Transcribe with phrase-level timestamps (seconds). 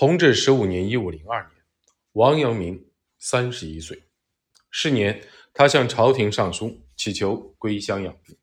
[0.00, 1.62] 弘治十五年（一五零二年），
[2.12, 2.86] 王阳明
[3.18, 4.02] 三十一岁。
[4.70, 8.34] 是年，他向朝廷上书，祈求归乡养病。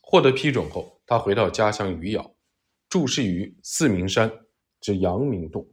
[0.00, 2.34] 获得批准后，他回到家乡余姚，
[2.88, 4.28] 注释于四明山
[4.80, 5.68] 之阳明洞。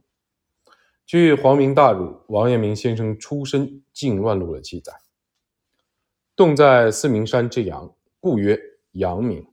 [1.04, 4.92] 据《皇明大儒》王阳明先生出身靖乱录的记载，
[6.36, 8.56] 洞在四明山之阳，故曰
[8.92, 9.44] 阳明。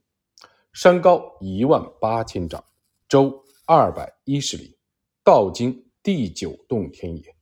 [0.72, 2.64] 山高一万八千丈，
[3.08, 4.78] 周二百一十里，
[5.24, 7.34] 道经第九洞天也。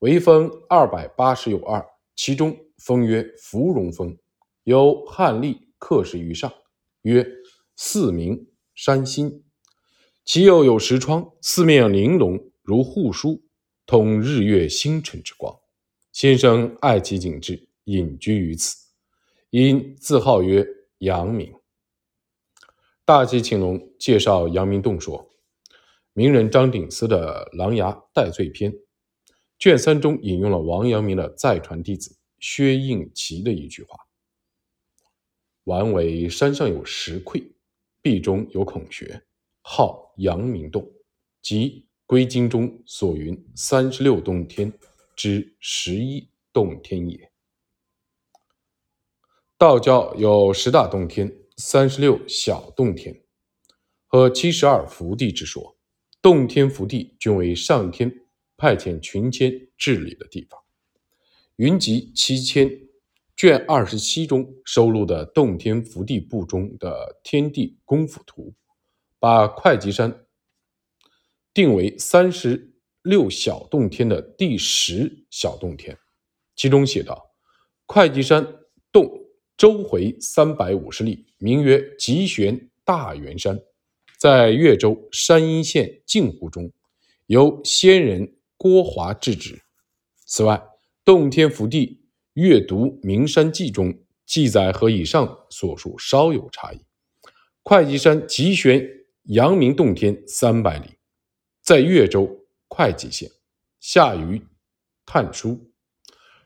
[0.00, 4.16] 为峰二百八十有二，其中峰曰芙蓉峰，
[4.64, 6.52] 有汉隶刻石于上，
[7.02, 7.26] 曰
[7.74, 9.42] 四明山心。
[10.24, 12.52] 其右有石窗，四面玲珑。
[12.62, 13.42] 如护书，
[13.86, 15.58] 通日月星辰之光。
[16.12, 18.76] 先生爱其景致，隐居于此，
[19.48, 20.66] 因自号曰
[20.98, 21.54] 阳明。
[23.06, 25.27] 大吉青龙介绍阳明洞说，
[26.18, 28.72] 名人张鼎思的《琅琊戴罪篇》
[29.56, 33.96] 卷三中引用了王阳明的再传弟子薛应奇的一句话
[35.62, 37.38] ：“完为山上有石窟，
[38.02, 39.22] 壁中有孔穴，
[39.60, 40.90] 号阳明洞，
[41.40, 44.72] 即。”归经中所云三十六洞天
[45.14, 47.30] 之十一洞天也。
[49.56, 53.22] 道教有十大洞天、三十六小洞天
[54.08, 55.77] 和七十二福地之说。
[56.20, 58.12] 洞天福地均为上天
[58.56, 60.60] 派遣群仙治理的地方。
[61.56, 62.70] 云集七千
[63.36, 68.54] 卷二十七中收录的洞天福地部中的天地功夫图，
[69.18, 70.24] 把会稽山。
[71.54, 75.98] 定为三十六小洞天的第十小洞天，
[76.54, 77.34] 其中写道
[77.86, 78.46] ：“会稽山
[78.92, 79.08] 洞
[79.56, 83.60] 周回三百五十里，名曰极玄大圆山，
[84.18, 86.72] 在越州山阴县镜湖中，
[87.26, 89.62] 由仙人郭华制止。
[90.26, 90.60] 此外，
[91.04, 92.02] 洞天福地
[92.34, 96.80] 阅读名山记中记载和以上所述稍有差异。
[97.62, 98.84] 会稽山极悬
[99.24, 100.96] 阳明洞天三百里。”
[101.62, 103.30] 在越州会稽县，
[103.78, 104.42] 下于
[105.06, 105.70] 探书。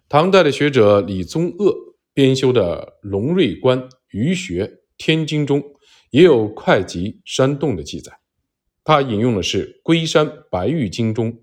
[0.08, 1.74] 唐代的学者李宗鄂
[2.12, 5.62] 编修的《龙瑞观余学天经》中
[6.12, 8.20] 也有会稽山洞的记载。
[8.84, 11.42] 他引用的是《龟山白玉经》中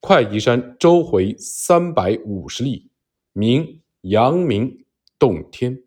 [0.00, 2.90] 会稽山周回三百五十里，
[3.32, 4.84] 名阳明
[5.18, 5.82] 洞天。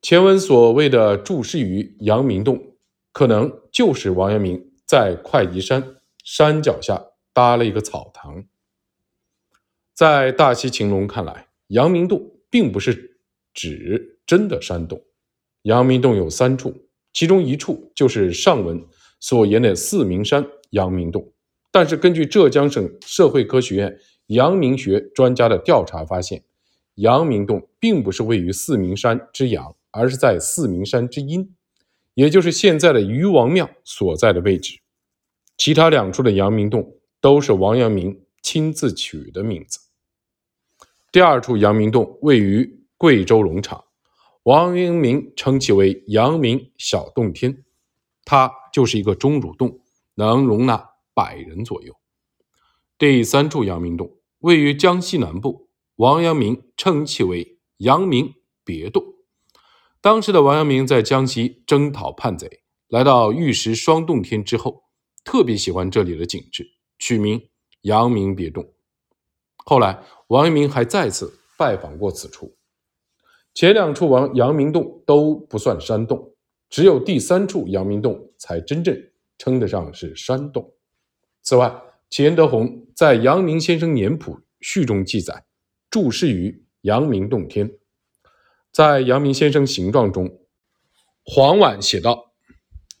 [0.00, 2.76] 前文所谓的注释于阳明洞，
[3.12, 4.68] 可能就是王阳明。
[4.86, 8.44] 在会稽山山脚下搭了一个草堂。
[9.94, 13.20] 在大西秦隆看来，阳明洞并不是
[13.54, 15.04] 指真的山洞。
[15.62, 16.74] 阳明洞有三处，
[17.12, 18.82] 其中一处就是上文
[19.18, 21.32] 所言的四明山阳明洞。
[21.70, 26.42] 但是，根据浙江省社会科学院阳明学专家的调查发现，
[26.94, 31.54] 阳明洞并不是位于四明山之阳，而是在四明山之阴。
[32.14, 34.80] 也就是现在的禹王庙所在的位置，
[35.56, 39.78] 其他两处的阳明洞都是王阳明亲自取的名字。
[41.12, 43.84] 第二处阳明洞位于贵州龙场，
[44.44, 47.62] 王阳明称其为阳明小洞天，
[48.24, 49.80] 它就是一个钟乳洞，
[50.14, 51.94] 能容纳百人左右。
[52.96, 58.34] 第三处阳明洞位于江西南部，王阳明称其为阳明
[58.64, 59.04] 别洞。
[60.00, 64.84] 当时的王阳明在江西征讨叛贼，来到玉石双洞天之后，
[65.22, 66.66] 特别喜欢这里的景致，
[66.98, 67.50] 取名
[67.82, 68.72] 阳明别洞。
[69.58, 72.56] 后来，王阳明还再次拜访过此处。
[73.60, 76.32] 前两处王阳明洞都不算山洞，
[76.70, 78.98] 只有第三处阳明洞才真正
[79.36, 80.72] 称得上是山洞。
[81.42, 81.70] 此外，
[82.08, 85.44] 钱德洪在《阳明先生年谱序》中记载，
[85.90, 87.70] 注释于阳明洞天。
[88.72, 90.40] 在阳明先生形状中，
[91.22, 92.32] 黄婉写道：“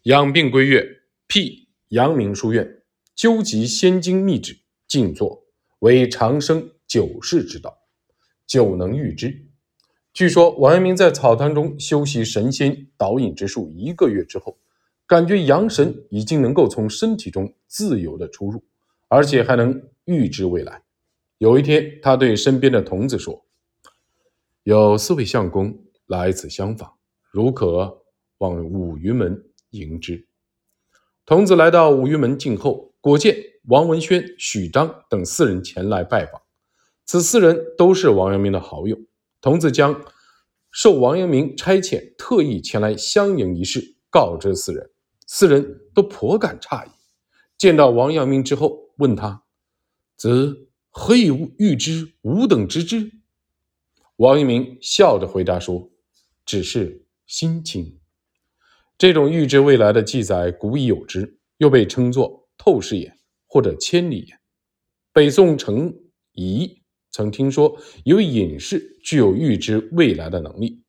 [0.04, 0.86] 养病归岳，
[1.26, 2.82] 辟阳明书院，
[3.14, 5.42] 究集仙经秘旨，静坐，
[5.78, 7.78] 为长生久世之道，
[8.46, 9.46] 久能愈之。”
[10.12, 14.58] 据说王阳明在草堂中修习神仙导引之术一个月之后，
[15.06, 18.62] 感觉阳神已经能够从身体中自由的出入，
[19.08, 20.82] 而且还能预知未来。
[21.38, 23.44] 有一天，他对身边的童子说。
[24.64, 26.92] 有四位相公来此相访，
[27.30, 28.02] 如可
[28.38, 30.26] 往五云门迎之。
[31.24, 33.36] 童子来到五云门静候，果见
[33.68, 36.42] 王文轩、许章等四人前来拜访。
[37.06, 38.98] 此四人都是王阳明的好友。
[39.40, 40.04] 童子将
[40.70, 44.90] 受王阳明差遣，特意前来相迎一事告知四人，
[45.26, 46.90] 四人都颇感诧异。
[47.56, 49.42] 见到王阳明之后，问他
[50.16, 50.56] ：“则
[50.90, 51.28] 何以
[51.58, 53.10] 预知吾等之知？”
[54.16, 55.90] 王阳明笑着回答说
[56.44, 57.98] ：“只是心清。”
[58.98, 64.38] 这种预知未来的记载古已有之，又被称作透视眼或者千里眼。
[65.12, 65.94] 北宋程
[66.32, 66.79] 颐
[67.12, 70.82] 曾听说有隐士具有预知未来的能力，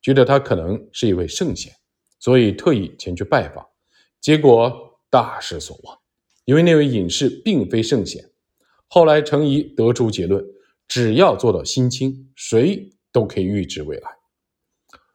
[0.00, 1.72] 觉得他可能是一位圣贤，
[2.18, 3.64] 所以特意前去拜访，
[4.20, 5.98] 结果大失所望，
[6.44, 8.24] 因为那位隐士并非圣贤。
[8.88, 10.44] 后来程颐得出结论：
[10.88, 14.10] 只要做到心清，谁都可以预知未来。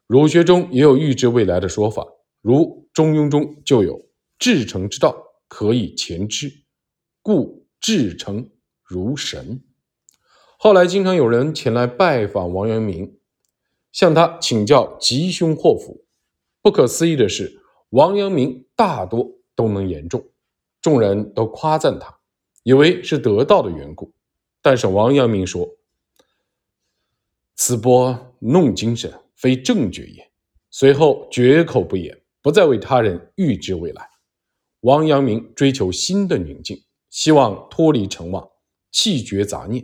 [0.08, 2.06] 儒学中也有预知未来的说法，
[2.42, 2.56] 如
[2.94, 5.16] 《中庸》中就有“至诚之道，
[5.48, 6.52] 可以前知，
[7.22, 7.60] 故”。
[7.81, 8.48] 至诚
[8.84, 9.60] 如神。
[10.63, 13.18] 后来经常有人前来拜访王阳明，
[13.92, 16.06] 向他请教吉凶祸福。
[16.62, 20.24] 不可思议的是，王阳明大多都能言中，
[20.80, 22.16] 众人都夸赞他，
[22.62, 24.13] 以为是得道的缘故。
[24.62, 25.68] 但是王阳明说
[27.58, 30.30] ：“此波弄精神，非正觉也。”
[30.69, 34.08] 随后绝口不言，不再为他人预知未来。
[34.81, 36.84] 王阳明追求心的宁静。
[37.10, 38.48] 希望脱离尘妄，
[38.92, 39.84] 弃绝杂念，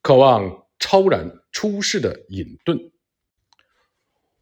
[0.00, 2.90] 渴望超然出世的隐遁。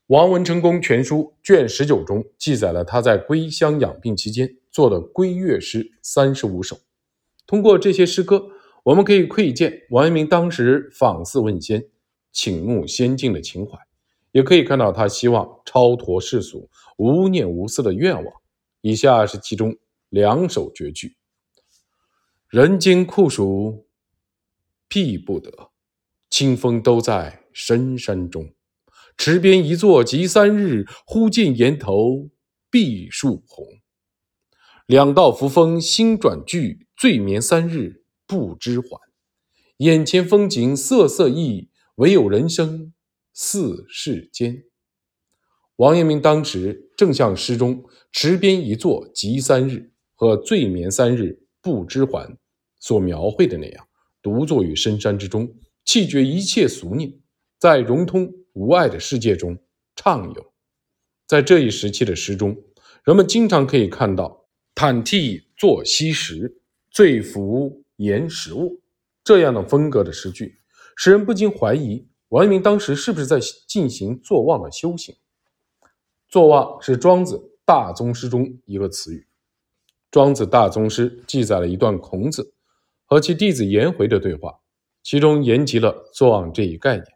[0.09, 6.79] 王文成公全书卷十九中记载了他在归乡养病期间做的归月诗三十五首。
[7.47, 8.51] 通过这些诗歌，
[8.85, 11.85] 我们可以窥见王阳明当时访寺问仙、
[12.31, 13.79] 请慕仙境的情怀，
[14.31, 16.69] 也可以看到他希望超脱世俗、
[16.99, 18.35] 无念无私的愿望。
[18.83, 19.77] 以下是其中
[20.09, 21.17] 两首绝句。
[22.49, 23.86] 人间酷暑
[24.89, 25.71] 避不得，
[26.31, 28.55] 清风都在深山中。
[29.17, 32.31] 池边一坐即三日，忽见岩头
[32.71, 33.67] 碧树红。
[34.87, 39.01] 两道扶风心转剧，醉眠三日不知还。
[39.79, 42.93] 眼前风景色色异，唯有人生
[43.33, 44.65] 似世间。
[45.77, 51.43] 王阳明当时正像诗中“池边一坐即三日”和“醉眠三日”。
[51.67, 52.39] 不知还
[52.79, 53.86] 所描绘的那样，
[54.27, 57.15] 独坐于深山之中，弃绝一切俗念，
[57.61, 59.57] 在融通无碍的世界中
[59.95, 60.53] 畅游。
[61.29, 62.61] 在这一时期的诗中，
[63.05, 68.69] 人们经常可以看到“坦替坐西石，醉扶岩石卧”
[69.23, 70.59] 这样的风格的诗句，
[70.97, 73.39] 使人不禁怀疑王阳明当时是不是在
[73.69, 75.15] 进行坐忘的修行。
[76.27, 79.29] 坐忘是庄子大宗师中一个词语。
[80.11, 82.55] 庄子大宗师记载了一段孔子
[83.07, 84.61] 和其弟子颜回的对话，
[85.03, 87.07] 其中言及了坐忘这一概念，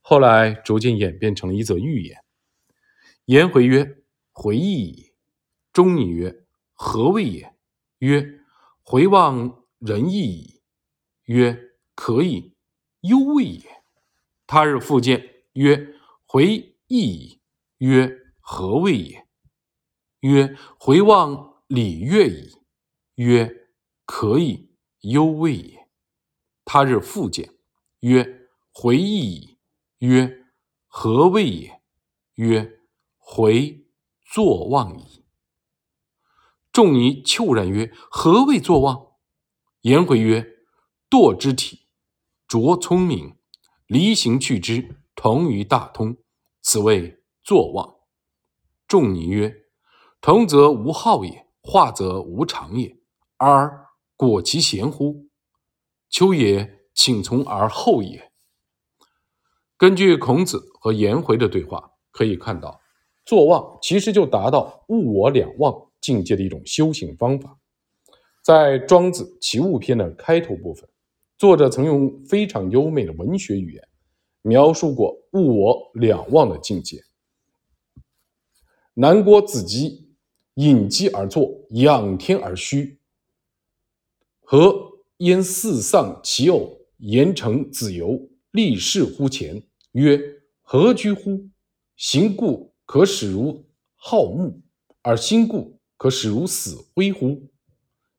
[0.00, 2.18] 后来逐渐演变成了一则寓言。
[3.24, 4.02] 颜回曰
[4.32, 5.12] ：“回忆矣。”
[5.72, 6.44] 仲尼曰
[6.74, 7.54] ：“何谓也？”
[8.00, 8.40] 曰
[8.82, 10.60] ：“回望仁义矣。”
[11.24, 11.58] 曰
[11.94, 12.54] ：“可以，
[13.00, 13.62] 忧谓也。”
[14.46, 15.24] 他日复见，
[15.54, 15.94] 曰
[16.26, 17.40] ：“回忆矣。”
[17.78, 19.26] 曰：“何谓也？”
[20.20, 22.56] 曰：“回望。”礼乐矣，
[23.16, 23.68] 曰
[24.06, 24.67] ：“可以，
[25.00, 25.88] 忧未也。”
[26.64, 27.54] 他日复见，
[28.00, 29.58] 曰：“回忆矣。”
[29.98, 30.46] 曰
[30.86, 31.82] ：“何谓也？”
[32.36, 32.80] 曰
[33.18, 33.86] ：“回
[34.22, 35.24] 坐忘矣。”
[36.72, 39.12] 仲尼悄然曰：“何谓坐忘？”
[39.82, 40.46] 颜回曰
[41.10, 41.86] ：“堕之体，
[42.46, 43.36] 拙聪明，
[43.86, 46.16] 离形去之，同于大通，
[46.60, 47.96] 此谓坐忘。”
[48.86, 49.64] 仲尼曰
[50.20, 52.98] ：“同则无好也。”化则无常也，
[53.36, 53.87] 而
[54.18, 55.28] 果其贤乎？
[56.10, 58.32] 秋也，请从而后也。
[59.76, 62.80] 根据孔子和颜回的对话，可以看到，
[63.24, 67.60] 坐忘其实就达到物我两忘境界的一种修行方法。
[68.42, 70.90] 在《庄子·齐物篇》的开头部分，
[71.38, 73.88] 作者曾用非常优美的文学语言
[74.42, 77.04] 描述过物我两忘的境界。
[78.94, 80.08] 南郭子机。
[80.54, 82.97] 隐机而坐，仰天而虚。
[84.50, 86.80] 何焉四丧其偶？
[86.96, 89.62] 言成子游立事乎前，
[89.92, 90.18] 曰
[90.64, 91.50] ：“何居乎？
[91.96, 94.62] 行故可使如好木，
[95.02, 97.50] 而心故可使如死灰乎？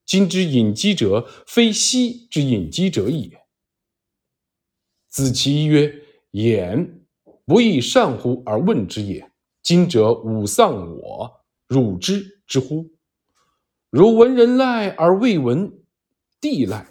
[0.06, 3.32] 今之隐机者，非昔之隐机者也。”
[5.10, 5.92] 子其曰
[6.30, 7.02] ：“言
[7.44, 9.32] 不亦善乎而问之也。
[9.64, 12.86] 今者吾丧我。”汝之之乎？
[13.90, 15.74] 汝闻人籁而未闻
[16.42, 16.86] 地籁，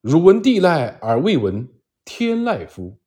[0.00, 1.68] 汝闻地籁而未闻
[2.04, 2.98] 天籁乎？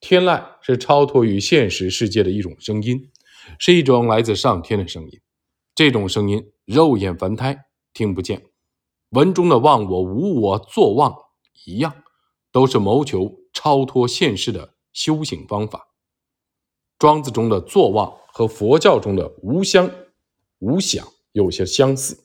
[0.00, 3.10] 天籁是超脱于现实世界的一种声音，
[3.58, 5.20] 是一种来自上天的声音。
[5.74, 8.46] 这种声音肉眼凡胎听不见。
[9.10, 11.14] 文中的忘我、无我、作忘
[11.66, 12.02] 一样，
[12.50, 15.88] 都是谋求超脱现世的修行方法。
[16.98, 19.90] 庄子中的作忘和佛教中的无相、
[20.60, 22.24] 无想有些相似。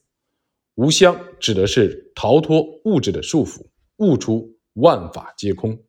[0.76, 5.84] 无相指的是逃脱物质的束缚，悟出万法皆空，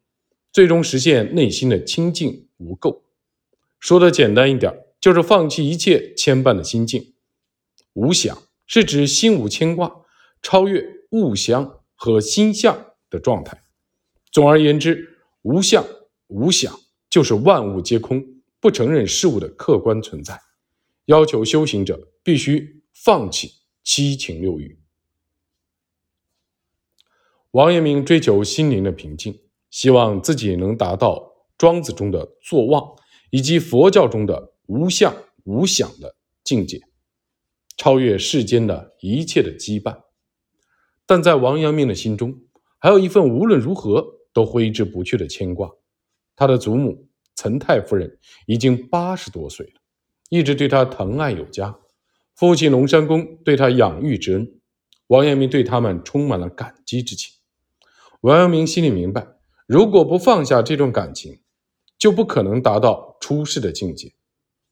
[0.52, 3.02] 最终实现内心的清净无垢。
[3.80, 7.14] 说的简单一点，就是放弃一切牵绊的心境。
[7.92, 8.36] 无想
[8.66, 10.04] 是指心无牵挂。
[10.46, 13.64] 超越物相和心相的状态。
[14.30, 15.82] 总而言之，无相
[16.26, 18.22] 无想就是万物皆空，
[18.60, 20.38] 不承认事物的客观存在。
[21.06, 23.52] 要求修行者必须放弃
[23.84, 24.78] 七情六欲。
[27.52, 29.38] 王阳明追求心灵的平静，
[29.70, 32.96] 希望自己能达到庄子中的坐忘，
[33.30, 35.14] 以及佛教中的无相
[35.44, 36.80] 无想的境界，
[37.76, 40.02] 超越世间的一切的羁绊。
[41.06, 42.36] 但在王阳明的心中，
[42.78, 45.70] 还有一份无论如何都挥之不去的牵挂。
[46.34, 49.80] 他的祖母岑太夫人已经八十多岁了，
[50.30, 51.78] 一直对他疼爱有加。
[52.34, 54.60] 父亲龙山公对他养育之恩，
[55.06, 57.32] 王阳明对他们充满了感激之情。
[58.22, 59.26] 王阳明心里明白，
[59.66, 61.40] 如果不放下这段感情，
[61.98, 64.12] 就不可能达到出世的境界。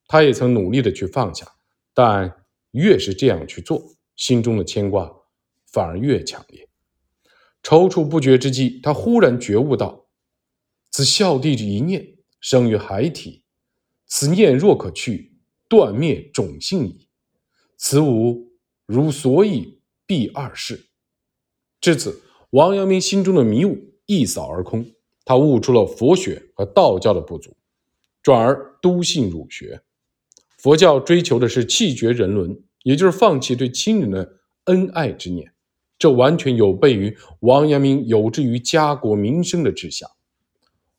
[0.08, 1.46] 他也曾努力的去放下，
[1.94, 5.10] 但越是这样去做，心中的牵挂。
[5.72, 6.68] 反而越强烈。
[7.62, 10.06] 踌躇不决之际，他忽然觉悟到：
[10.90, 13.44] 此孝弟之一念生于孩体，
[14.06, 15.38] 此念若可去，
[15.70, 17.01] 断灭种性矣。
[17.84, 18.52] 此吾
[18.86, 20.86] 如所以必二世。
[21.80, 24.86] 至此，王阳明心中的迷雾一扫而空，
[25.24, 27.56] 他悟出了佛学和道教的不足，
[28.22, 29.82] 转而笃信儒学。
[30.58, 35.52] 佛教追求的是弃绝人伦，也就是放弃对亲人的恩爱之念。
[35.98, 40.08] 这完全有悖于王阳明有志于家国民生的志向。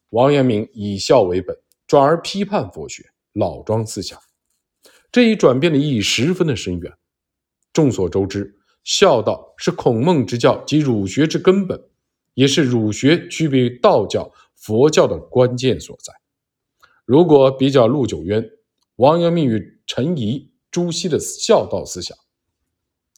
[0.10, 4.20] 王阳明以孝为本，转而批判佛学、老庄思想，
[5.14, 6.92] 这一转变的意义十分的深远。
[7.72, 11.80] 众所周知，孝道是孔孟之教及儒学之根本，
[12.34, 16.12] 也是儒学区别于道教、佛教的关键所在。
[17.06, 18.44] 如果比较陆九渊、
[18.96, 22.18] 王阳明与陈颐、朱熹的孝道思想，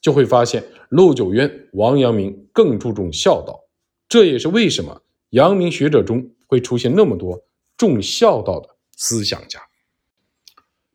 [0.01, 3.57] 就会发现，陆九渊、王阳明更注重孝道，
[4.09, 7.41] 这也是为什么阳明学者中会出现那么多
[7.77, 9.61] 重孝道的思想家。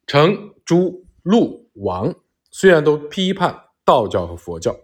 [0.07, 2.15] 成、朱、陆、王
[2.53, 4.79] 虽然都批判道教和佛教，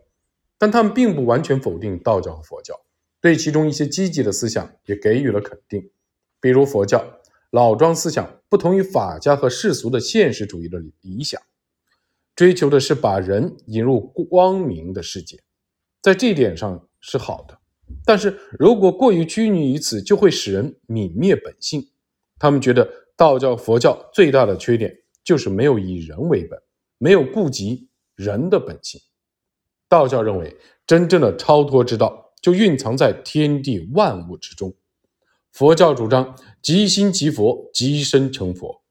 [0.58, 2.74] 但他们并不完全否定道教和佛教，
[3.20, 5.88] 对其中一些积极的思想也给予了肯定。
[6.40, 11.40] 比如佛教老庄思想不同于法家和世俗的现实主义的理想。
[12.34, 15.38] 追求的是把人引入光明的世界，
[16.02, 17.56] 在这一点上是好的。
[18.04, 21.90] 但是如果过于拘泥于此，就会使人泯灭本性。
[22.40, 24.92] 他们觉得道教、佛教最大的缺点
[25.26, 26.58] 就是没有以人为本，
[26.98, 29.00] 没有顾及人的本性。
[29.88, 30.56] 道教认为，
[30.86, 34.72] 真正的超脱之道就蕴藏在天地万物之中。
[35.50, 38.82] 佛教主张即心即佛，即身成佛。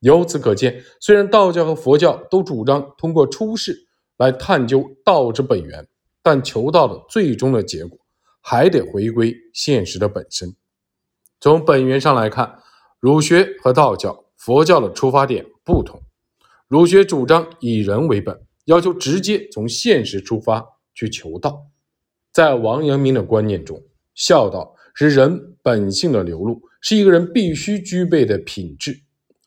[0.00, 5.86] 由此可见，虽然道教和佛教都主张通过出世来探究道之本源，
[6.22, 7.98] 但求道的最终的结果
[8.40, 10.56] 还得回归现实的本身。
[11.38, 12.60] 从本源上来看，
[12.98, 16.02] 儒学和道教、佛教的出发点不同。
[16.66, 21.66] 儒学主张以人为本，要求直接从现实出发去求道。
[22.32, 23.80] 在王阳明的观念中，
[24.16, 29.04] 孝道是人本性的流露，是一个人必须具备的品质。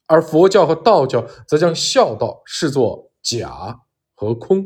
[0.08, 3.78] 而佛教和道教则将孝道视作假
[4.14, 4.66] 和空，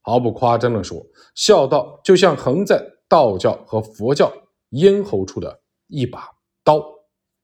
[0.00, 4.32] 毫不夸张地说，孝道就像横在道教和佛教
[4.70, 6.28] 咽喉处的一把
[6.64, 6.99] 刀。